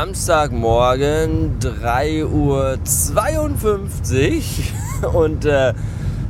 Samstagmorgen 0.00 1.58
3.52 1.60 2.24
Uhr 5.02 5.14
und 5.14 5.44
äh, 5.44 5.74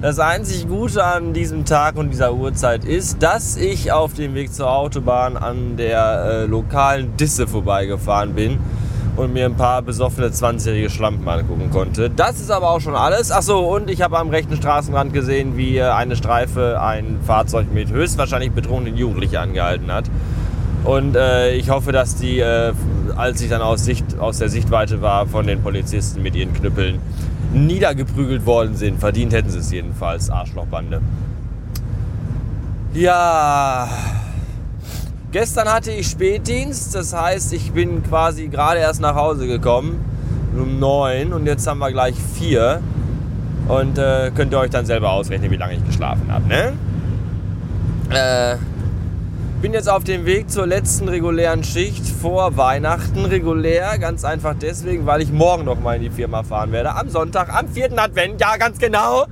das 0.02 0.18
einzig 0.18 0.66
Gute 0.66 1.04
an 1.04 1.32
diesem 1.34 1.64
Tag 1.64 1.96
und 1.96 2.10
dieser 2.10 2.34
Uhrzeit 2.34 2.84
ist, 2.84 3.22
dass 3.22 3.56
ich 3.56 3.92
auf 3.92 4.14
dem 4.14 4.34
Weg 4.34 4.52
zur 4.52 4.72
Autobahn 4.72 5.36
an 5.36 5.76
der 5.76 6.24
äh, 6.24 6.46
lokalen 6.46 7.16
Disse 7.16 7.46
vorbeigefahren 7.46 8.34
bin 8.34 8.58
und 9.14 9.32
mir 9.32 9.44
ein 9.44 9.54
paar 9.54 9.82
besoffene 9.82 10.30
20-jährige 10.30 10.90
Schlampen 10.90 11.28
angucken 11.28 11.70
konnte. 11.70 12.10
Das 12.10 12.40
ist 12.40 12.50
aber 12.50 12.70
auch 12.70 12.80
schon 12.80 12.96
alles. 12.96 13.30
Achso, 13.30 13.60
und 13.72 13.88
ich 13.88 14.02
habe 14.02 14.18
am 14.18 14.30
rechten 14.30 14.56
Straßenrand 14.56 15.12
gesehen, 15.12 15.56
wie 15.56 15.76
äh, 15.76 15.84
eine 15.84 16.16
Streife 16.16 16.80
ein 16.82 17.20
Fahrzeug 17.24 17.72
mit 17.72 17.92
höchstwahrscheinlich 17.92 18.50
betrunkenen 18.50 18.96
Jugendlichen 18.96 19.36
angehalten 19.36 19.92
hat. 19.92 20.06
Und 20.84 21.14
äh, 21.14 21.54
ich 21.54 21.70
hoffe, 21.70 21.92
dass 21.92 22.16
die, 22.16 22.40
äh, 22.40 22.72
als 23.16 23.40
ich 23.42 23.50
dann 23.50 23.60
aus, 23.60 23.84
Sicht, 23.84 24.18
aus 24.18 24.38
der 24.38 24.48
Sichtweite 24.48 25.02
war, 25.02 25.26
von 25.26 25.46
den 25.46 25.62
Polizisten 25.62 26.22
mit 26.22 26.34
ihren 26.34 26.54
Knüppeln 26.54 26.98
niedergeprügelt 27.52 28.46
worden 28.46 28.76
sind. 28.76 28.98
Verdient 28.98 29.32
hätten 29.32 29.50
sie 29.50 29.58
es 29.58 29.70
jedenfalls, 29.70 30.30
Arschlochbande. 30.30 31.00
Ja, 32.94 33.88
gestern 35.32 35.68
hatte 35.68 35.92
ich 35.92 36.08
Spätdienst, 36.08 36.94
das 36.94 37.14
heißt, 37.14 37.52
ich 37.52 37.72
bin 37.72 38.02
quasi 38.02 38.48
gerade 38.48 38.80
erst 38.80 39.00
nach 39.00 39.14
Hause 39.14 39.46
gekommen, 39.46 40.04
um 40.56 40.78
neun 40.80 41.32
und 41.32 41.46
jetzt 41.46 41.66
haben 41.66 41.78
wir 41.78 41.92
gleich 41.92 42.16
vier. 42.16 42.80
Und 43.68 43.98
äh, 43.98 44.32
könnt 44.34 44.52
ihr 44.52 44.58
euch 44.58 44.70
dann 44.70 44.86
selber 44.86 45.12
ausrechnen, 45.12 45.50
wie 45.50 45.56
lange 45.56 45.74
ich 45.74 45.84
geschlafen 45.86 46.32
habe, 46.32 46.48
ne? 46.48 46.72
Äh, 48.10 48.56
bin 49.60 49.74
jetzt 49.74 49.90
auf 49.90 50.04
dem 50.04 50.24
Weg 50.24 50.50
zur 50.50 50.66
letzten 50.66 51.08
regulären 51.08 51.62
Schicht 51.62 52.06
vor 52.06 52.56
Weihnachten 52.56 53.26
regulär. 53.26 53.98
Ganz 53.98 54.24
einfach 54.24 54.54
deswegen, 54.58 55.04
weil 55.04 55.20
ich 55.20 55.30
morgen 55.30 55.64
noch 55.64 55.78
mal 55.78 55.96
in 55.96 56.02
die 56.02 56.10
Firma 56.10 56.42
fahren 56.42 56.72
werde. 56.72 56.94
Am 56.94 57.10
Sonntag, 57.10 57.54
am 57.54 57.68
4. 57.68 57.98
Advent, 57.98 58.40
ja, 58.40 58.56
ganz 58.56 58.78
genau. 58.78 59.26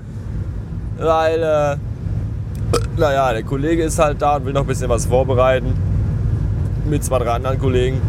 Weil, 0.99 1.43
äh, 1.43 1.77
naja, 2.99 3.33
der 3.33 3.43
Kollege 3.43 3.85
ist 3.85 3.99
halt 3.99 4.21
da 4.21 4.37
und 4.37 4.45
will 4.45 4.53
noch 4.53 4.63
ein 4.63 4.67
bisschen 4.67 4.91
was 4.91 5.07
vorbereiten. 5.07 5.75
Mit 6.85 7.05
zwei, 7.05 7.19
drei 7.21 7.31
anderen 7.31 7.59
Kollegen. 7.59 8.03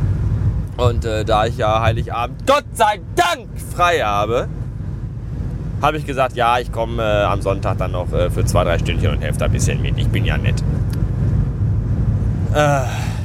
Und 0.75 1.05
äh, 1.05 1.23
da 1.23 1.45
ich 1.45 1.57
ja 1.57 1.81
Heiligabend 1.81 2.45
Gott 2.45 2.65
sei 2.73 2.99
Dank 3.15 3.47
frei 3.75 3.99
habe, 3.99 4.49
habe 5.81 5.97
ich 5.97 6.05
gesagt, 6.05 6.35
ja, 6.35 6.59
ich 6.59 6.71
komme 6.73 7.01
äh, 7.01 7.23
am 7.23 7.41
Sonntag 7.41 7.77
dann 7.77 7.93
noch 7.93 8.11
äh, 8.11 8.29
für 8.29 8.43
zwei, 8.43 8.65
drei 8.65 8.77
Stündchen 8.77 9.11
und 9.11 9.21
helfe 9.21 9.39
da 9.39 9.45
ein 9.45 9.51
bisschen 9.51 9.81
mit. 9.81 9.97
Ich 9.97 10.09
bin 10.09 10.25
ja 10.25 10.37
nett. 10.37 10.61
Äh, 12.53 12.81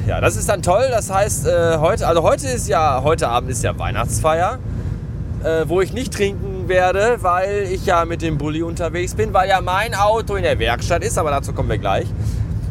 ja, 0.07 0.21
das 0.21 0.35
ist 0.35 0.47
dann 0.49 0.61
toll. 0.61 0.85
Das 0.91 1.11
heißt, 1.11 1.47
äh, 1.47 1.77
heute, 1.77 2.07
also 2.07 2.21
heute 2.21 2.47
ist 2.47 2.67
ja, 2.67 3.01
heute 3.03 3.27
Abend 3.27 3.49
ist 3.49 3.63
ja 3.63 3.77
Weihnachtsfeier, 3.77 4.59
äh, 5.43 5.65
wo 5.67 5.81
ich 5.81 5.93
nicht 5.93 6.13
trinken 6.13 6.67
werde, 6.67 7.17
weil 7.21 7.67
ich 7.71 7.85
ja 7.87 8.05
mit 8.05 8.21
dem 8.21 8.37
Bulli 8.37 8.61
unterwegs 8.61 9.15
bin, 9.15 9.33
weil 9.33 9.49
ja 9.49 9.61
mein 9.61 9.95
Auto 9.95 10.35
in 10.35 10.43
der 10.43 10.59
Werkstatt 10.59 11.03
ist, 11.03 11.17
aber 11.17 11.31
dazu 11.31 11.53
kommen 11.53 11.69
wir 11.69 11.79
gleich. 11.79 12.05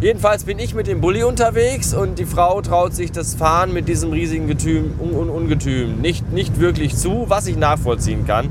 Jedenfalls 0.00 0.44
bin 0.44 0.58
ich 0.58 0.74
mit 0.74 0.86
dem 0.86 1.00
Bulli 1.00 1.24
unterwegs 1.24 1.92
und 1.92 2.18
die 2.18 2.24
Frau 2.24 2.60
traut 2.60 2.94
sich 2.94 3.10
das 3.10 3.34
Fahren 3.34 3.72
mit 3.72 3.88
diesem 3.88 4.12
riesigen 4.12 4.46
Getüm, 4.46 4.94
Un 5.00 5.14
Un 5.14 5.30
Ungetüm 5.30 6.00
nicht, 6.00 6.30
nicht 6.32 6.60
wirklich 6.60 6.96
zu, 6.96 7.24
was 7.28 7.46
ich 7.46 7.56
nachvollziehen 7.56 8.26
kann. 8.26 8.50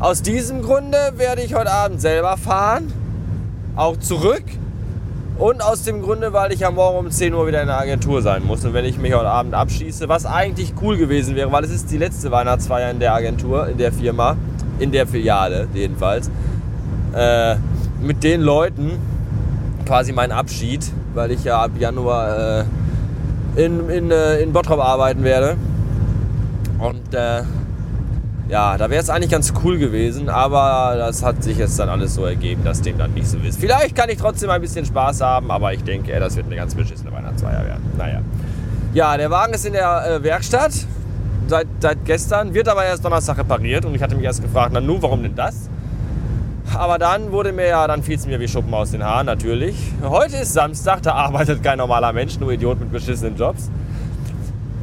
Aus 0.00 0.22
diesem 0.22 0.62
Grunde 0.62 0.96
werde 1.16 1.42
ich 1.42 1.54
heute 1.54 1.70
Abend 1.70 2.00
selber 2.00 2.36
fahren, 2.36 2.92
auch 3.76 3.98
zurück 3.98 4.44
und 5.38 5.62
aus 5.62 5.82
dem 5.82 6.02
Grunde, 6.02 6.32
weil 6.32 6.52
ich 6.52 6.60
ja 6.60 6.70
morgen 6.70 6.98
um 6.98 7.10
10 7.10 7.34
Uhr 7.34 7.46
wieder 7.46 7.60
in 7.60 7.66
der 7.66 7.78
Agentur 7.78 8.22
sein 8.22 8.44
muss. 8.44 8.64
Und 8.64 8.72
wenn 8.72 8.84
ich 8.84 8.98
mich 8.98 9.14
heute 9.14 9.28
Abend 9.28 9.54
abschieße, 9.54 10.08
was 10.08 10.26
eigentlich 10.26 10.74
cool 10.80 10.96
gewesen 10.96 11.34
wäre, 11.34 11.50
weil 11.50 11.64
es 11.64 11.70
ist 11.70 11.90
die 11.90 11.98
letzte 11.98 12.30
Weihnachtsfeier 12.30 12.90
in 12.90 13.00
der 13.00 13.14
Agentur, 13.14 13.68
in 13.68 13.78
der 13.78 13.92
Firma, 13.92 14.36
in 14.78 14.92
der 14.92 15.06
Filiale 15.06 15.66
jedenfalls, 15.74 16.30
äh, 17.14 17.56
mit 18.00 18.22
den 18.22 18.42
Leuten 18.42 18.92
quasi 19.86 20.12
mein 20.12 20.30
Abschied, 20.30 20.84
weil 21.14 21.30
ich 21.32 21.44
ja 21.44 21.62
ab 21.62 21.72
Januar 21.78 22.60
äh, 22.60 23.64
in, 23.64 23.88
in, 23.90 24.10
äh, 24.10 24.38
in 24.40 24.52
Bottrop 24.52 24.80
arbeiten 24.80 25.24
werde. 25.24 25.56
Und 26.78 27.14
äh, 27.14 27.42
ja, 28.48 28.76
da 28.76 28.90
wäre 28.90 29.02
es 29.02 29.10
eigentlich 29.10 29.30
ganz 29.30 29.52
cool 29.64 29.78
gewesen, 29.78 30.28
aber 30.28 30.94
das 30.96 31.22
hat 31.22 31.42
sich 31.42 31.56
jetzt 31.56 31.78
dann 31.78 31.88
alles 31.88 32.14
so 32.14 32.24
ergeben, 32.24 32.62
dass 32.64 32.82
dem 32.82 32.98
dann 32.98 33.14
nicht 33.14 33.26
so 33.26 33.38
ist. 33.38 33.58
Vielleicht 33.58 33.96
kann 33.96 34.10
ich 34.10 34.18
trotzdem 34.18 34.50
ein 34.50 34.60
bisschen 34.60 34.84
Spaß 34.84 35.22
haben, 35.22 35.50
aber 35.50 35.72
ich 35.72 35.82
denke, 35.82 36.18
das 36.18 36.36
wird 36.36 36.46
eine 36.46 36.56
ganz 36.56 36.74
beschissene 36.74 37.10
Weihnachtsfeier 37.12 37.64
werden. 37.64 37.90
Naja. 37.96 38.20
Ja, 38.92 39.16
der 39.16 39.30
Wagen 39.30 39.54
ist 39.54 39.64
in 39.66 39.72
der 39.72 40.06
äh, 40.06 40.22
Werkstatt 40.22 40.72
seit, 41.46 41.66
seit 41.80 42.04
gestern, 42.04 42.54
wird 42.54 42.68
aber 42.68 42.84
erst 42.84 43.04
Donnerstag 43.04 43.38
repariert 43.38 43.84
und 43.84 43.94
ich 43.94 44.02
hatte 44.02 44.14
mich 44.14 44.24
erst 44.24 44.42
gefragt, 44.42 44.70
na 44.72 44.80
nun, 44.80 45.00
warum 45.02 45.22
denn 45.22 45.34
das? 45.34 45.68
Aber 46.74 46.98
dann 46.98 47.30
wurde 47.30 47.52
mir 47.52 47.66
ja, 47.66 47.86
dann 47.86 48.02
fiel 48.02 48.16
es 48.16 48.26
mir 48.26 48.40
wie 48.40 48.48
Schuppen 48.48 48.72
aus 48.74 48.90
den 48.90 49.04
Haaren 49.04 49.26
natürlich. 49.26 49.76
Heute 50.02 50.36
ist 50.36 50.52
Samstag, 50.52 51.02
da 51.02 51.12
arbeitet 51.14 51.62
kein 51.62 51.78
normaler 51.78 52.12
Mensch, 52.12 52.38
nur 52.38 52.52
Idiot 52.52 52.80
mit 52.80 52.92
beschissenen 52.92 53.36
Jobs. 53.36 53.70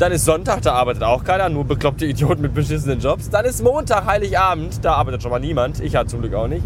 Dann 0.02 0.14
ist 0.14 0.26
Sonntag, 0.26 0.64
da 0.64 0.74
arbeitet 0.74 1.04
auch 1.04 1.24
keiner, 1.24 1.48
nur 1.48 1.64
bekloppte 1.64 2.08
Idioten 2.08 2.42
mit 2.42 2.56
beschissenen 2.56 3.00
Jobs. 3.00 3.30
Dann 3.30 3.46
ist 3.46 3.64
Montag, 3.64 4.08
Heiligabend, 4.08 4.84
da 4.84 4.94
arbeitet 4.94 5.22
schon 5.22 5.30
mal 5.30 5.40
niemand. 5.40 5.80
Ich 5.80 5.96
halt 5.96 6.10
zum 6.10 6.22
Glück 6.22 6.34
auch 6.34 6.48
nicht. 6.48 6.66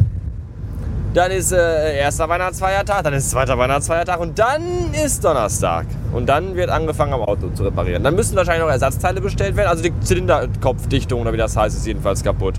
Dann 1.13 1.31
ist 1.31 1.51
äh, 1.51 1.97
erster 1.97 2.29
Weihnachtsfeiertag, 2.29 3.03
dann 3.03 3.13
ist 3.13 3.29
zweiter 3.29 3.57
Weihnachtsfeiertag 3.57 4.21
und 4.21 4.39
dann 4.39 4.61
ist 4.93 5.25
Donnerstag. 5.25 5.85
Und 6.13 6.27
dann 6.27 6.55
wird 6.55 6.69
angefangen 6.69 7.11
am 7.11 7.23
Auto 7.23 7.49
zu 7.49 7.63
reparieren. 7.65 8.05
Dann 8.05 8.15
müssen 8.15 8.37
wahrscheinlich 8.37 8.63
noch 8.63 8.71
Ersatzteile 8.71 9.19
bestellt 9.19 9.57
werden. 9.57 9.67
Also 9.67 9.83
die 9.83 9.91
Zylinderkopfdichtung 9.99 11.19
oder 11.19 11.33
wie 11.33 11.37
das 11.37 11.57
heißt, 11.57 11.75
ist 11.75 11.85
jedenfalls 11.85 12.23
kaputt. 12.23 12.55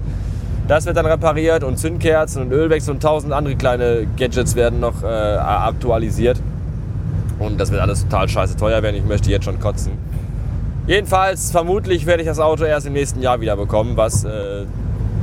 Das 0.69 0.85
wird 0.85 0.99
dann 0.99 1.07
repariert 1.07 1.65
und 1.65 1.79
Zündkerzen 1.79 2.43
und 2.43 2.53
Ölwechsel 2.53 2.93
und 2.93 3.03
tausend 3.03 3.33
andere 3.33 3.57
kleine 3.57 4.07
Gadgets 4.19 4.55
werden 4.55 4.81
noch 4.81 5.03
äh, 5.03 5.07
aktualisiert. 5.07 6.39
Und 7.39 7.59
das 7.59 7.71
wird 7.71 7.81
alles 7.81 8.03
total 8.03 8.29
scheiße 8.29 8.57
teuer 8.57 8.83
werden. 8.83 8.97
Ich 8.97 9.05
möchte 9.07 9.31
jetzt 9.31 9.47
schon 9.47 9.59
kotzen. 9.59 9.93
Jedenfalls, 10.87 11.51
vermutlich 11.51 12.07
werde 12.07 12.23
ich 12.23 12.29
das 12.29 12.39
Auto 12.39 12.65
erst 12.65 12.87
im 12.87 12.93
nächsten 12.93 13.21
Jahr 13.21 13.41
wieder 13.41 13.57
bekommen, 13.57 13.97
was 13.97 14.25
äh, 14.25 14.67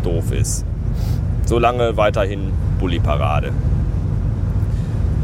doof 0.04 0.32
ist. 0.32 0.66
Solange 1.46 1.96
weiterhin 1.96 2.52
Bulli-Parade. 2.80 3.52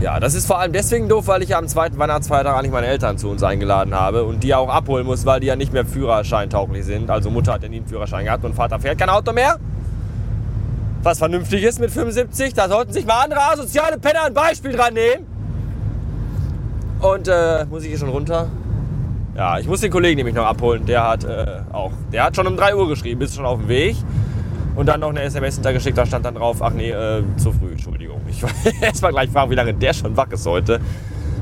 Ja, 0.01 0.21
das 0.21 0.33
ist 0.33 0.47
vor 0.47 0.59
allem 0.59 0.71
deswegen 0.71 1.09
doof, 1.09 1.27
weil 1.27 1.43
ich 1.43 1.53
am 1.57 1.67
zweiten 1.67 1.97
Weihnachtsfeiertag 1.97 2.55
eigentlich 2.55 2.71
meine 2.71 2.87
Eltern 2.87 3.17
zu 3.17 3.27
uns 3.29 3.43
eingeladen 3.43 3.93
habe 3.93 4.23
und 4.23 4.41
die 4.41 4.55
auch 4.55 4.69
abholen 4.69 5.05
muss, 5.05 5.25
weil 5.25 5.41
die 5.41 5.47
ja 5.47 5.57
nicht 5.57 5.73
mehr 5.73 5.85
Führerschein-tauglich 5.85 6.85
sind. 6.85 7.09
Also 7.09 7.29
Mutter 7.29 7.51
hat 7.51 7.63
ja 7.63 7.69
nie 7.69 7.77
einen 7.77 7.87
Führerschein 7.87 8.23
gehabt 8.23 8.45
und 8.45 8.55
Vater 8.55 8.79
fährt 8.79 8.97
kein 8.97 9.09
Auto 9.09 9.33
mehr. 9.33 9.57
Was 11.03 11.17
vernünftig 11.17 11.63
ist 11.63 11.81
mit 11.81 11.91
75, 11.91 12.53
da 12.53 12.69
sollten 12.69 12.93
sich 12.93 13.05
mal 13.05 13.25
andere 13.25 13.41
soziale 13.57 13.97
Penner 13.97 14.23
ein 14.27 14.33
Beispiel 14.33 14.71
dran 14.71 14.93
nehmen. 14.93 15.25
Und 17.01 17.27
äh, 17.27 17.65
muss 17.69 17.83
ich 17.83 17.89
hier 17.89 17.97
schon 17.97 18.09
runter? 18.09 18.47
Ja, 19.39 19.57
ich 19.57 19.67
muss 19.67 19.79
den 19.79 19.89
Kollegen 19.89 20.17
nämlich 20.17 20.35
noch 20.35 20.45
abholen. 20.45 20.85
Der 20.85 21.07
hat 21.07 21.23
äh, 21.23 21.61
auch, 21.71 21.93
der 22.11 22.25
hat 22.25 22.35
schon 22.35 22.45
um 22.45 22.57
3 22.57 22.75
Uhr 22.75 22.89
geschrieben, 22.89 23.21
ist 23.21 23.35
schon 23.35 23.45
auf 23.45 23.57
dem 23.57 23.69
Weg. 23.69 23.95
Und 24.75 24.87
dann 24.87 24.99
noch 24.99 25.11
eine 25.11 25.21
SMS 25.21 25.55
hintergeschickt, 25.55 25.97
da 25.97 26.05
stand 26.05 26.25
dann 26.25 26.35
drauf, 26.35 26.61
ach 26.61 26.73
nee, 26.73 26.91
äh, 26.91 27.23
zu 27.37 27.53
früh, 27.53 27.71
Entschuldigung. 27.71 28.19
Ich 28.27 28.43
erst 28.81 29.01
mal 29.01 29.11
gleich 29.11 29.29
fragen, 29.29 29.49
wie 29.49 29.55
lange 29.55 29.73
der 29.73 29.93
schon 29.93 30.17
wach 30.17 30.29
ist 30.31 30.45
heute. 30.45 30.81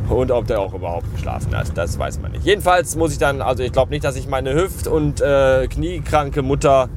Und 0.09 0.30
ob 0.30 0.46
der 0.46 0.62
auch 0.62 0.75
überhaupt 0.75 1.12
geschlafen 1.12 1.58
hat, 1.58 1.75
das 1.75 1.97
weiß 1.97 2.22
man 2.22 2.34
nicht. 2.34 2.46
Jedenfalls 2.46 2.96
muss 2.96 3.13
ich 3.13 3.18
dann, 3.18 3.41
also 3.41 3.63
ich 3.63 3.72
glaube 3.72 3.90
nicht, 3.90 4.03
dass 4.03 4.16
ich 4.16 4.28
meine 4.28 4.53
Hüft- 4.53 4.88
und 4.88 5.19
äh, 5.19 5.66
kniekranke 5.68 6.44
Mutter 6.44 6.90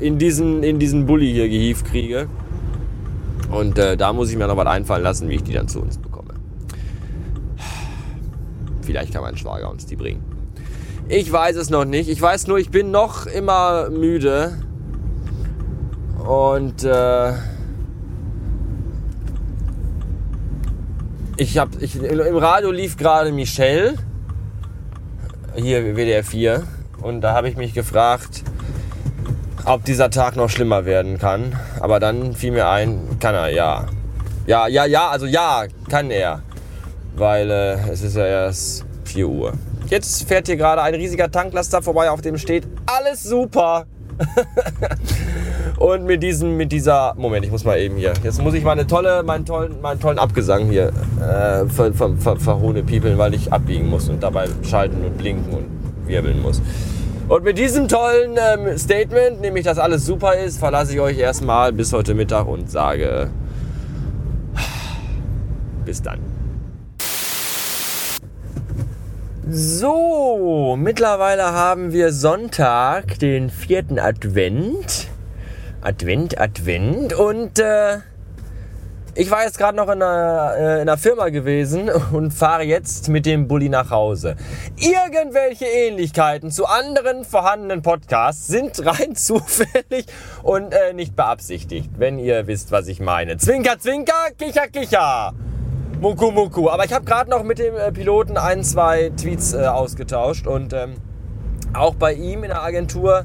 in 0.00 0.16
diesen, 0.16 0.62
in 0.62 0.78
diesen 0.78 1.04
Bulli 1.04 1.30
hier 1.30 1.50
gehievt 1.50 1.84
kriege. 1.84 2.28
Und 3.50 3.78
äh, 3.78 3.98
da 3.98 4.14
muss 4.14 4.30
ich 4.30 4.38
mir 4.38 4.46
noch 4.46 4.56
was 4.56 4.66
einfallen 4.68 5.02
lassen, 5.02 5.28
wie 5.28 5.34
ich 5.34 5.42
die 5.42 5.52
dann 5.52 5.68
zu 5.68 5.82
uns. 5.82 6.00
Vielleicht 8.86 9.12
kann 9.12 9.22
mein 9.22 9.36
Schwager 9.36 9.68
uns 9.68 9.84
die 9.84 9.96
bringen. 9.96 10.24
Ich 11.08 11.30
weiß 11.30 11.56
es 11.56 11.70
noch 11.70 11.84
nicht. 11.84 12.08
Ich 12.08 12.22
weiß 12.22 12.46
nur, 12.46 12.58
ich 12.58 12.70
bin 12.70 12.92
noch 12.92 13.26
immer 13.26 13.90
müde. 13.90 14.56
Und 16.24 16.84
äh, 16.84 17.32
ich 21.36 21.58
habe 21.58 21.70
ich, 21.80 22.00
im 22.00 22.36
Radio 22.36 22.70
lief 22.70 22.96
gerade 22.96 23.32
Michelle 23.32 23.94
hier 25.56 25.96
WDR 25.96 26.24
4 26.24 26.64
und 27.02 27.20
da 27.22 27.32
habe 27.34 27.48
ich 27.48 27.56
mich 27.56 27.74
gefragt, 27.74 28.42
ob 29.64 29.84
dieser 29.84 30.10
Tag 30.10 30.36
noch 30.36 30.50
schlimmer 30.50 30.84
werden 30.84 31.18
kann. 31.18 31.58
Aber 31.80 31.98
dann 32.00 32.34
fiel 32.34 32.52
mir 32.52 32.68
ein, 32.68 33.18
kann 33.20 33.34
er, 33.34 33.48
ja. 33.50 33.86
Ja, 34.46 34.68
ja, 34.68 34.84
ja, 34.84 35.08
also 35.08 35.26
ja, 35.26 35.64
kann 35.88 36.10
er 36.10 36.42
weil 37.16 37.50
äh, 37.50 37.90
es 37.90 38.02
ist 38.02 38.16
ja 38.16 38.26
erst 38.26 38.84
4 39.04 39.28
Uhr. 39.28 39.52
Jetzt 39.88 40.26
fährt 40.26 40.46
hier 40.46 40.56
gerade 40.56 40.82
ein 40.82 40.94
riesiger 40.94 41.30
Tanklaster 41.30 41.80
vorbei, 41.82 42.10
auf 42.10 42.20
dem 42.20 42.38
steht 42.38 42.66
alles 42.86 43.22
super. 43.22 43.86
und 45.78 46.04
mit 46.04 46.22
diesem, 46.22 46.56
mit 46.56 46.72
dieser, 46.72 47.14
Moment, 47.16 47.44
ich 47.44 47.50
muss 47.50 47.64
mal 47.64 47.78
eben 47.78 47.96
hier. 47.96 48.14
Jetzt 48.22 48.42
muss 48.42 48.54
ich 48.54 48.64
meine 48.64 48.86
tolle, 48.86 49.22
meinen 49.22 49.44
tollen, 49.44 49.80
meinen 49.80 50.00
tollen 50.00 50.18
Abgesang 50.18 50.68
hier 50.70 50.88
äh, 51.20 51.66
ver, 51.68 51.92
ver, 51.92 52.16
ver, 52.18 52.36
verhohne 52.36 52.82
piepeln, 52.82 53.18
weil 53.18 53.34
ich 53.34 53.52
abbiegen 53.52 53.88
muss 53.88 54.08
und 54.08 54.22
dabei 54.22 54.48
schalten 54.62 55.04
und 55.04 55.18
blinken 55.18 55.52
und 55.52 55.66
wirbeln 56.08 56.40
muss. 56.40 56.62
Und 57.28 57.44
mit 57.44 57.58
diesem 57.58 57.88
tollen 57.88 58.36
ähm, 58.36 58.78
Statement, 58.78 59.40
nämlich 59.40 59.64
dass 59.64 59.78
alles 59.78 60.06
super 60.06 60.34
ist, 60.36 60.58
verlasse 60.58 60.94
ich 60.94 61.00
euch 61.00 61.18
erstmal 61.18 61.72
bis 61.72 61.92
heute 61.92 62.14
Mittag 62.14 62.46
und 62.46 62.70
sage 62.70 63.30
bis 65.84 66.00
dann. 66.02 66.35
So, 69.48 70.74
mittlerweile 70.76 71.52
haben 71.52 71.92
wir 71.92 72.12
Sonntag, 72.12 73.20
den 73.20 73.48
vierten 73.48 74.00
Advent. 74.00 75.06
Advent, 75.80 76.40
Advent. 76.40 77.12
Und 77.12 77.60
äh, 77.60 77.98
ich 79.14 79.30
war 79.30 79.44
jetzt 79.44 79.56
gerade 79.56 79.76
noch 79.76 79.84
in 79.84 80.02
einer, 80.02 80.52
äh, 80.58 80.74
in 80.74 80.88
einer 80.88 80.98
Firma 80.98 81.28
gewesen 81.28 81.88
und 82.12 82.32
fahre 82.32 82.64
jetzt 82.64 83.08
mit 83.08 83.24
dem 83.24 83.46
Bulli 83.46 83.68
nach 83.68 83.90
Hause. 83.90 84.34
Irgendwelche 84.78 85.66
Ähnlichkeiten 85.66 86.50
zu 86.50 86.66
anderen 86.66 87.24
vorhandenen 87.24 87.82
Podcasts 87.82 88.48
sind 88.48 88.84
rein 88.84 89.14
zufällig 89.14 90.06
und 90.42 90.72
äh, 90.72 90.92
nicht 90.92 91.14
beabsichtigt, 91.14 91.92
wenn 91.98 92.18
ihr 92.18 92.48
wisst, 92.48 92.72
was 92.72 92.88
ich 92.88 92.98
meine. 92.98 93.36
Zwinker, 93.36 93.78
zwinker, 93.78 94.32
kicher, 94.36 94.66
kicher. 94.66 95.34
Muku 96.00 96.30
Muku. 96.30 96.68
Aber 96.68 96.84
ich 96.84 96.92
habe 96.92 97.04
gerade 97.04 97.30
noch 97.30 97.42
mit 97.42 97.58
dem 97.58 97.74
äh, 97.74 97.90
Piloten 97.90 98.36
ein, 98.36 98.62
zwei 98.62 99.10
Tweets 99.16 99.54
äh, 99.54 99.66
ausgetauscht 99.66 100.46
und 100.46 100.72
ähm, 100.72 100.94
auch 101.72 101.94
bei 101.94 102.12
ihm 102.12 102.44
in 102.44 102.50
der 102.50 102.62
Agentur 102.62 103.24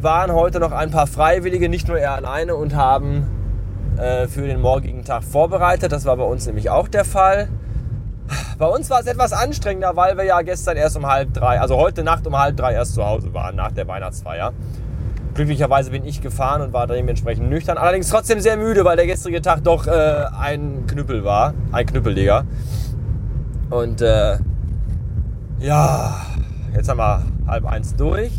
waren 0.00 0.32
heute 0.32 0.60
noch 0.60 0.72
ein 0.72 0.90
paar 0.90 1.06
Freiwillige, 1.06 1.68
nicht 1.68 1.88
nur 1.88 1.98
er 1.98 2.12
alleine, 2.12 2.54
und 2.54 2.74
haben 2.74 3.26
äh, 3.96 4.26
für 4.26 4.46
den 4.46 4.60
morgigen 4.60 5.04
Tag 5.04 5.24
vorbereitet. 5.24 5.92
Das 5.92 6.04
war 6.04 6.16
bei 6.16 6.24
uns 6.24 6.46
nämlich 6.46 6.70
auch 6.70 6.88
der 6.88 7.04
Fall. 7.04 7.48
Bei 8.58 8.66
uns 8.66 8.90
war 8.90 9.00
es 9.00 9.06
etwas 9.06 9.32
anstrengender, 9.32 9.94
weil 9.94 10.16
wir 10.16 10.24
ja 10.24 10.42
gestern 10.42 10.76
erst 10.76 10.96
um 10.96 11.06
halb 11.06 11.32
drei, 11.32 11.60
also 11.60 11.76
heute 11.76 12.02
Nacht 12.02 12.26
um 12.26 12.36
halb 12.36 12.56
drei 12.56 12.72
erst 12.72 12.94
zu 12.94 13.06
Hause 13.06 13.32
waren, 13.32 13.54
nach 13.54 13.70
der 13.70 13.86
Weihnachtsfeier. 13.86 14.52
Glücklicherweise 15.36 15.90
bin 15.90 16.06
ich 16.06 16.22
gefahren 16.22 16.62
und 16.62 16.72
war 16.72 16.86
dementsprechend 16.86 17.50
nüchtern. 17.50 17.76
Allerdings 17.76 18.08
trotzdem 18.08 18.40
sehr 18.40 18.56
müde, 18.56 18.86
weil 18.86 18.96
der 18.96 19.06
gestrige 19.06 19.42
Tag 19.42 19.62
doch 19.64 19.86
äh, 19.86 20.24
ein 20.34 20.86
Knüppel 20.86 21.24
war. 21.24 21.52
Ein 21.72 21.84
Knüppeldigger. 21.84 22.46
Und 23.68 24.00
äh, 24.00 24.38
ja, 25.58 26.16
jetzt 26.74 26.88
haben 26.88 26.96
wir 26.96 27.22
halb 27.46 27.66
eins 27.66 27.94
durch. 27.96 28.32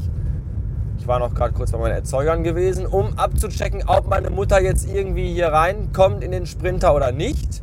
Ich 0.98 1.08
war 1.08 1.20
noch 1.20 1.36
gerade 1.36 1.54
kurz 1.54 1.72
bei 1.72 1.78
meinen 1.78 1.94
Erzeugern 1.94 2.44
gewesen, 2.44 2.88
um 2.88 3.16
abzuchecken, 3.16 3.84
ob 3.86 4.10
meine 4.10 4.32
Mutter 4.32 4.60
jetzt 4.60 4.92
irgendwie 4.92 5.32
hier 5.32 5.50
reinkommt 5.50 6.24
in 6.24 6.32
den 6.32 6.48
Sprinter 6.48 6.96
oder 6.96 7.12
nicht. 7.12 7.62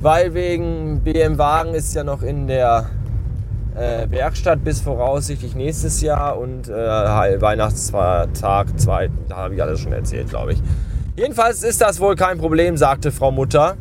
Weil 0.00 0.32
wegen 0.32 1.02
BM-Wagen 1.02 1.74
ist 1.74 1.94
ja 1.94 2.04
noch 2.04 2.22
in 2.22 2.46
der 2.46 2.86
äh, 3.80 4.10
Werkstatt 4.10 4.62
bis 4.62 4.80
voraussichtlich 4.80 5.54
nächstes 5.54 6.02
Jahr 6.02 6.38
und 6.38 6.68
äh, 6.68 6.72
Weihnachtstag, 7.40 8.78
zwei, 8.78 9.10
da 9.28 9.36
habe 9.36 9.54
ich 9.54 9.62
alles 9.62 9.80
schon 9.80 9.92
erzählt, 9.92 10.28
glaube 10.28 10.52
ich. 10.52 10.62
Jedenfalls 11.16 11.62
ist 11.62 11.80
das 11.80 11.98
wohl 11.98 12.14
kein 12.14 12.38
Problem, 12.38 12.76
sagte 12.76 13.10
Frau 13.10 13.30
Mutter. 13.30 13.76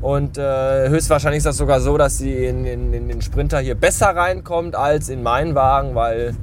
Und 0.00 0.36
äh, 0.36 0.88
höchstwahrscheinlich 0.90 1.38
ist 1.38 1.46
das 1.46 1.56
sogar 1.56 1.80
so, 1.80 1.96
dass 1.96 2.18
sie 2.18 2.44
in, 2.44 2.66
in, 2.66 2.92
in, 2.92 3.08
den 3.08 3.22
Sprinter 3.22 3.58
hier 3.58 3.74
besser 3.74 4.08
reinkommt 4.08 4.76
als 4.76 5.08
in 5.08 5.22
meinen 5.22 5.54
Wagen, 5.54 5.94
weil 5.94 6.34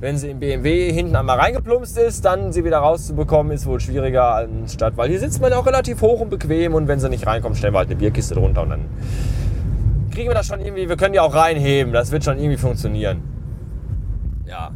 wenn 0.00 0.16
sie 0.16 0.30
im 0.30 0.38
BMW 0.38 0.92
hinten 0.92 1.16
einmal 1.16 1.38
reingeplumpst 1.38 1.98
ist, 1.98 2.24
dann 2.24 2.52
sie 2.52 2.64
wieder 2.64 2.78
rauszubekommen, 2.78 3.52
ist 3.52 3.66
wohl 3.66 3.80
schwieriger 3.80 4.36
anstatt, 4.36 4.96
weil 4.96 5.08
hier 5.08 5.18
sitzt 5.18 5.40
man 5.40 5.52
auch 5.54 5.66
relativ 5.66 6.02
hoch 6.02 6.20
und 6.20 6.30
bequem 6.30 6.74
und 6.74 6.86
wenn 6.86 7.00
sie 7.00 7.08
nicht 7.08 7.26
reinkommt, 7.26 7.56
stellen 7.56 7.74
wir 7.74 7.78
halt 7.78 7.88
eine 7.88 7.96
Bierkiste 7.96 8.34
drunter 8.34 8.62
und 8.62 8.70
dann 8.70 8.84
kriegen 10.14 10.30
wir 10.30 10.34
das 10.34 10.46
schon 10.46 10.60
irgendwie, 10.60 10.88
wir 10.88 10.96
können 10.96 11.12
die 11.12 11.20
auch 11.20 11.34
reinheben, 11.34 11.92
das 11.92 12.10
wird 12.10 12.24
schon 12.24 12.38
irgendwie 12.38 12.56
funktionieren. 12.56 13.22
Ja. 14.46 14.70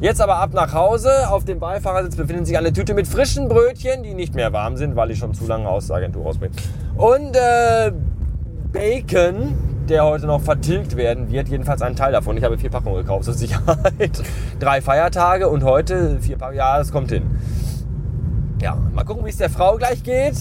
Jetzt 0.00 0.20
aber 0.20 0.36
ab 0.36 0.52
nach 0.52 0.74
Hause. 0.74 1.30
Auf 1.30 1.44
dem 1.44 1.60
Beifahrersitz 1.60 2.16
befindet 2.16 2.46
sich 2.46 2.58
eine 2.58 2.72
Tüte 2.72 2.92
mit 2.92 3.06
frischen 3.06 3.48
Brötchen, 3.48 4.02
die 4.02 4.14
nicht 4.14 4.34
mehr 4.34 4.52
warm 4.52 4.76
sind, 4.76 4.96
weil 4.96 5.12
ich 5.12 5.18
schon 5.18 5.32
zu 5.32 5.46
lange 5.46 5.68
aus 5.68 5.86
der 5.86 5.96
Agentur 5.96 6.24
rausbringe. 6.24 6.52
Und 6.96 7.36
äh, 7.36 7.92
Bacon, 8.72 9.54
der 9.88 10.04
heute 10.04 10.26
noch 10.26 10.40
vertilgt 10.40 10.96
werden 10.96 11.30
wird. 11.30 11.48
Jedenfalls 11.48 11.82
ein 11.82 11.94
Teil 11.94 12.10
davon. 12.10 12.36
Ich 12.36 12.42
habe 12.42 12.58
vier 12.58 12.70
Packungen 12.70 12.96
gekauft 12.96 13.26
zur 13.26 13.34
Sicherheit. 13.34 14.22
Drei 14.58 14.80
Feiertage 14.80 15.48
und 15.48 15.62
heute 15.62 16.18
vier 16.20 16.36
Packungen. 16.36 16.58
Ja, 16.58 16.78
das 16.78 16.90
kommt 16.90 17.12
hin. 17.12 17.38
Ja, 18.60 18.76
mal 18.92 19.04
gucken, 19.04 19.24
wie 19.24 19.30
es 19.30 19.36
der 19.36 19.50
Frau 19.50 19.76
gleich 19.76 20.02
geht. 20.02 20.36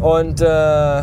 Und 0.00 0.40
äh, 0.40 1.02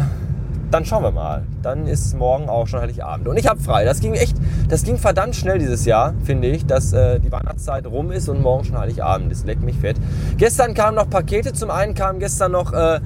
dann 0.71 0.85
schauen 0.85 1.03
wir 1.03 1.11
mal. 1.11 1.43
Dann 1.61 1.87
ist 1.87 2.15
morgen 2.17 2.49
auch 2.49 2.67
schon 2.67 2.81
Heiligabend. 2.81 3.27
Und 3.27 3.37
ich 3.37 3.47
habe 3.47 3.59
frei. 3.59 3.85
Das 3.85 3.99
ging 3.99 4.13
echt, 4.13 4.35
das 4.69 4.83
ging 4.83 4.97
verdammt 4.97 5.35
schnell 5.35 5.59
dieses 5.59 5.85
Jahr, 5.85 6.13
finde 6.23 6.47
ich, 6.47 6.65
dass 6.65 6.93
äh, 6.93 7.19
die 7.19 7.31
Weihnachtszeit 7.31 7.85
rum 7.87 8.11
ist 8.11 8.29
und 8.29 8.41
morgen 8.41 8.65
schon 8.65 8.77
Heiligabend 8.77 9.31
ist. 9.31 9.45
Leckt 9.45 9.63
mich 9.63 9.77
fett. 9.77 9.97
Gestern 10.37 10.73
kamen 10.73 10.95
noch 10.95 11.09
Pakete. 11.09 11.53
Zum 11.53 11.69
einen 11.69 11.93
kam 11.93 12.19
gestern 12.19 12.51
noch 12.51 12.73
äh, 12.73 12.99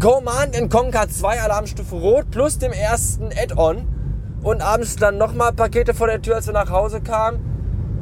Command 0.00 0.56
Conquer 0.70 1.08
2 1.08 1.42
Alarmstufe 1.42 1.96
Rot 1.96 2.30
plus 2.30 2.58
dem 2.58 2.72
ersten 2.72 3.26
Add-on. 3.26 3.86
Und 4.42 4.62
abends 4.62 4.96
dann 4.96 5.18
nochmal 5.18 5.52
Pakete 5.52 5.92
vor 5.92 6.06
der 6.06 6.22
Tür, 6.22 6.36
als 6.36 6.46
wir 6.46 6.54
nach 6.54 6.70
Hause 6.70 7.00
kamen. 7.00 7.40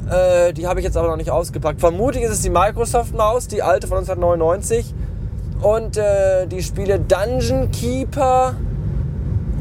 Äh, 0.09 0.53
die 0.53 0.67
habe 0.67 0.79
ich 0.79 0.85
jetzt 0.85 0.97
aber 0.97 1.09
noch 1.09 1.17
nicht 1.17 1.31
ausgepackt. 1.31 1.79
Vermutlich 1.79 2.23
ist 2.23 2.31
es 2.31 2.41
die 2.41 2.49
Microsoft-Maus, 2.49 3.47
die 3.47 3.61
alte 3.61 3.87
von 3.87 3.99
1999. 3.99 4.93
Und 5.61 5.97
äh, 5.97 6.47
die 6.47 6.63
Spiele 6.63 6.99
Dungeon 6.99 7.69
Keeper 7.71 8.55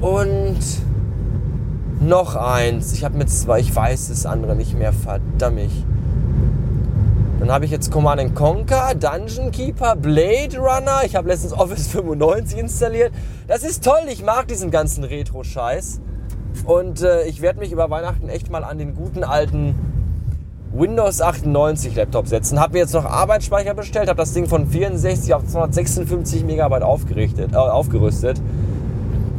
und 0.00 0.58
noch 2.00 2.36
eins. 2.36 2.92
Ich 2.92 3.04
habe 3.04 3.16
mit 3.16 3.30
zwei, 3.30 3.60
ich 3.60 3.74
weiß 3.74 4.08
das 4.08 4.26
andere 4.26 4.54
nicht 4.54 4.78
mehr, 4.78 4.92
verdammt. 4.92 5.70
Dann 7.40 7.52
habe 7.52 7.64
ich 7.64 7.70
jetzt 7.70 7.90
Command 7.90 8.34
Conquer, 8.34 8.94
Dungeon 8.94 9.50
Keeper, 9.52 9.96
Blade 9.96 10.58
Runner. 10.58 11.02
Ich 11.04 11.14
habe 11.14 11.28
letztens 11.28 11.52
Office 11.52 11.88
95 11.88 12.58
installiert. 12.58 13.12
Das 13.46 13.62
ist 13.62 13.84
toll, 13.84 14.00
ich 14.08 14.24
mag 14.24 14.48
diesen 14.48 14.70
ganzen 14.70 15.04
Retro-Scheiß. 15.04 16.00
Und 16.64 17.02
äh, 17.02 17.24
ich 17.26 17.40
werde 17.40 17.60
mich 17.60 17.70
über 17.72 17.90
Weihnachten 17.90 18.28
echt 18.28 18.50
mal 18.50 18.64
an 18.64 18.78
den 18.78 18.94
guten 18.94 19.22
alten 19.22 19.74
Windows 20.72 21.20
98 21.20 21.94
Laptop 21.94 22.26
setzen. 22.26 22.60
Habe 22.60 22.74
mir 22.74 22.80
jetzt 22.80 22.94
noch 22.94 23.04
Arbeitsspeicher 23.04 23.74
bestellt, 23.74 24.08
habe 24.08 24.18
das 24.18 24.32
Ding 24.32 24.46
von 24.46 24.66
64 24.66 25.32
auf 25.34 25.46
256 25.46 26.44
Megabyte 26.44 26.82
aufgerichtet, 26.82 27.52
äh, 27.52 27.56
aufgerüstet. 27.56 28.40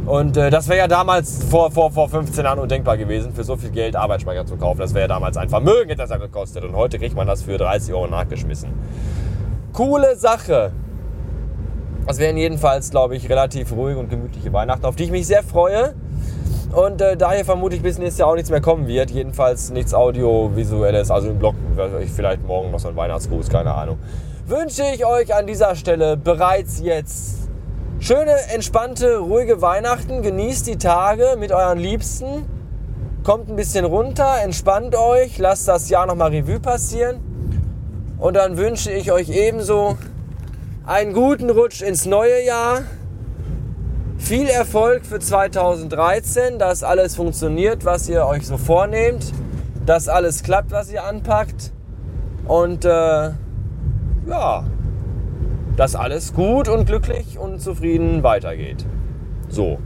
Und 0.06 0.36
äh, 0.36 0.50
das 0.50 0.68
wäre 0.68 0.78
ja 0.78 0.88
damals 0.88 1.44
vor, 1.44 1.70
vor, 1.70 1.90
vor 1.90 2.08
15 2.08 2.44
Jahren 2.44 2.58
undenkbar 2.58 2.96
gewesen, 2.96 3.32
für 3.32 3.44
so 3.44 3.56
viel 3.56 3.70
Geld 3.70 3.96
Arbeitsspeicher 3.96 4.46
zu 4.46 4.56
kaufen. 4.56 4.80
Das 4.80 4.94
wäre 4.94 5.02
ja 5.02 5.08
damals 5.08 5.36
ein 5.36 5.48
Vermögen, 5.48 5.90
hätte 5.90 6.02
das 6.02 6.10
ja 6.10 6.16
gekostet. 6.16 6.64
Und 6.64 6.74
heute 6.74 6.98
kriegt 6.98 7.14
man 7.14 7.26
das 7.26 7.42
für 7.42 7.58
30 7.58 7.94
Euro 7.94 8.06
nachgeschmissen. 8.06 8.70
Coole 9.72 10.16
Sache. 10.16 10.72
Das 12.06 12.18
wären 12.18 12.36
jedenfalls, 12.36 12.90
glaube 12.90 13.14
ich, 13.14 13.28
relativ 13.28 13.72
ruhige 13.72 14.00
und 14.00 14.08
gemütliche 14.08 14.52
Weihnachten, 14.52 14.84
auf 14.84 14.96
die 14.96 15.04
ich 15.04 15.10
mich 15.10 15.26
sehr 15.26 15.42
freue. 15.42 15.94
Und 16.72 17.00
äh, 17.00 17.16
daher 17.16 17.44
vermute 17.44 17.76
ich 17.76 17.82
bis 17.82 17.98
nächstes 17.98 18.18
Jahr 18.18 18.28
auch 18.28 18.34
nichts 18.34 18.50
mehr 18.50 18.60
kommen 18.60 18.86
wird. 18.86 19.10
Jedenfalls 19.10 19.70
nichts 19.70 19.92
Audiovisuelles, 19.92 21.10
also 21.10 21.28
im 21.28 21.38
Blog 21.38 21.54
vielleicht 22.14 22.46
morgen 22.46 22.70
noch 22.70 22.78
so 22.78 22.88
ein 22.88 22.96
Weihnachtsgruß, 22.96 23.48
keine 23.48 23.74
Ahnung. 23.74 23.98
Wünsche 24.46 24.82
ich 24.94 25.04
euch 25.04 25.34
an 25.34 25.46
dieser 25.46 25.74
Stelle 25.76 26.16
bereits 26.16 26.80
jetzt 26.80 27.39
Schöne, 28.02 28.32
entspannte, 28.54 29.18
ruhige 29.18 29.60
Weihnachten. 29.60 30.22
Genießt 30.22 30.66
die 30.66 30.78
Tage 30.78 31.36
mit 31.38 31.52
euren 31.52 31.78
Liebsten. 31.78 32.46
Kommt 33.24 33.50
ein 33.50 33.56
bisschen 33.56 33.84
runter, 33.84 34.36
entspannt 34.42 34.96
euch, 34.96 35.36
lasst 35.36 35.68
das 35.68 35.90
Jahr 35.90 36.06
nochmal 36.06 36.30
Revue 36.30 36.60
passieren. 36.60 37.20
Und 38.18 38.36
dann 38.36 38.56
wünsche 38.56 38.90
ich 38.90 39.12
euch 39.12 39.28
ebenso 39.28 39.98
einen 40.86 41.12
guten 41.12 41.50
Rutsch 41.50 41.82
ins 41.82 42.06
neue 42.06 42.42
Jahr. 42.42 42.84
Viel 44.16 44.48
Erfolg 44.48 45.04
für 45.04 45.18
2013, 45.18 46.58
dass 46.58 46.82
alles 46.82 47.16
funktioniert, 47.16 47.84
was 47.84 48.08
ihr 48.08 48.24
euch 48.24 48.46
so 48.46 48.56
vornehmt. 48.56 49.30
Dass 49.84 50.08
alles 50.08 50.42
klappt, 50.42 50.70
was 50.70 50.90
ihr 50.90 51.04
anpackt. 51.04 51.70
Und 52.46 52.86
äh, 52.86 52.88
ja, 54.26 54.64
dass 55.80 55.96
alles 55.96 56.34
gut 56.34 56.68
und 56.68 56.84
glücklich 56.84 57.38
und 57.38 57.58
zufrieden 57.62 58.22
weitergeht. 58.22 58.84
So, 59.48 59.78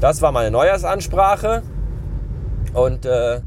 das 0.00 0.20
war 0.20 0.32
meine 0.32 0.50
Neujahrsansprache 0.50 1.62
und 2.72 3.06
äh, 3.06 3.40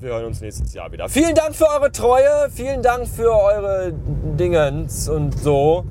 wir 0.00 0.08
hören 0.08 0.24
uns 0.24 0.40
nächstes 0.40 0.72
Jahr 0.72 0.90
wieder. 0.90 1.10
Vielen 1.10 1.34
Dank 1.34 1.54
für 1.54 1.66
eure 1.68 1.92
Treue, 1.92 2.48
vielen 2.50 2.80
Dank 2.80 3.06
für 3.06 3.30
eure 3.30 3.92
Dingens 3.92 5.10
und 5.10 5.38
so. 5.38 5.84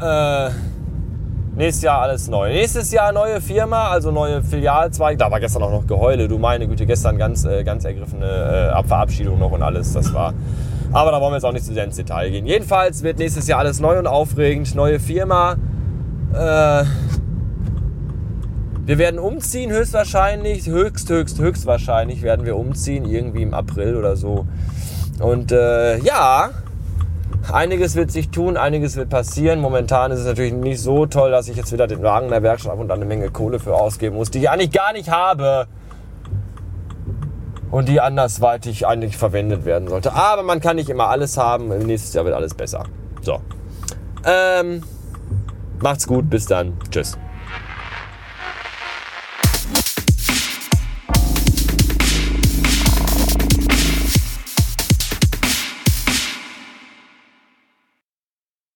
Äh, 0.00 0.48
nächstes 1.54 1.82
Jahr 1.82 2.00
alles 2.00 2.28
neu. 2.28 2.54
Nächstes 2.54 2.90
Jahr 2.90 3.12
neue 3.12 3.42
Firma, 3.42 3.90
also 3.90 4.10
neue 4.10 4.42
Filialzweig. 4.42 5.18
Da 5.18 5.30
war 5.30 5.40
gestern 5.40 5.62
auch 5.62 5.70
noch 5.70 5.86
Geheule, 5.86 6.26
du 6.26 6.38
meine 6.38 6.66
Güte, 6.66 6.86
gestern 6.86 7.18
ganz, 7.18 7.44
äh, 7.44 7.62
ganz 7.64 7.84
ergriffene 7.84 8.72
äh, 8.74 8.82
Verabschiedung 8.82 9.38
noch 9.38 9.52
und 9.52 9.62
alles. 9.62 9.92
Das 9.92 10.14
war 10.14 10.32
aber 10.94 11.10
da 11.10 11.20
wollen 11.20 11.32
wir 11.32 11.36
jetzt 11.36 11.44
auch 11.44 11.52
nicht 11.52 11.66
zu 11.66 11.74
sehr 11.74 11.84
ins 11.84 11.96
Detail 11.96 12.30
gehen. 12.30 12.46
Jedenfalls 12.46 13.02
wird 13.02 13.18
nächstes 13.18 13.46
Jahr 13.46 13.58
alles 13.58 13.80
neu 13.80 13.98
und 13.98 14.06
aufregend. 14.06 14.74
Neue 14.74 15.00
Firma. 15.00 15.56
Äh, 16.32 16.84
Wir 18.86 18.98
werden 18.98 19.18
umziehen, 19.18 19.70
höchstwahrscheinlich, 19.70 20.66
höchst, 20.66 21.08
höchst, 21.08 21.38
höchstwahrscheinlich 21.38 22.20
werden 22.20 22.44
wir 22.44 22.54
umziehen, 22.56 23.06
irgendwie 23.06 23.40
im 23.42 23.54
April 23.54 23.96
oder 23.96 24.14
so. 24.14 24.46
Und 25.20 25.52
äh, 25.52 25.96
ja, 26.00 26.50
einiges 27.50 27.96
wird 27.96 28.10
sich 28.10 28.28
tun, 28.28 28.58
einiges 28.58 28.96
wird 28.96 29.08
passieren. 29.08 29.60
Momentan 29.60 30.10
ist 30.10 30.18
es 30.18 30.26
natürlich 30.26 30.52
nicht 30.52 30.82
so 30.82 31.06
toll, 31.06 31.30
dass 31.30 31.48
ich 31.48 31.56
jetzt 31.56 31.72
wieder 31.72 31.86
den 31.86 32.02
Wagen 32.02 32.26
in 32.26 32.32
der 32.32 32.42
Werkstatt 32.42 32.72
habe 32.72 32.82
und 32.82 32.88
da 32.88 32.94
eine 32.94 33.06
Menge 33.06 33.30
Kohle 33.30 33.58
für 33.58 33.74
ausgeben 33.74 34.16
muss, 34.16 34.30
die 34.30 34.40
ich 34.40 34.50
eigentlich 34.50 34.72
gar 34.72 34.92
nicht 34.92 35.10
habe. 35.10 35.66
Und 37.74 37.88
die 37.88 38.00
andersweitig 38.00 38.86
eigentlich 38.86 39.16
verwendet 39.16 39.64
werden 39.64 39.88
sollte. 39.88 40.12
Aber 40.12 40.44
man 40.44 40.60
kann 40.60 40.76
nicht 40.76 40.88
immer 40.90 41.08
alles 41.08 41.36
haben. 41.36 41.76
Nächstes 41.76 42.14
Jahr 42.14 42.24
wird 42.24 42.36
alles 42.36 42.54
besser. 42.54 42.84
So. 43.20 43.40
Ähm, 44.24 44.84
macht's 45.80 46.06
gut, 46.06 46.30
bis 46.30 46.46
dann. 46.46 46.78
Tschüss. 46.88 47.18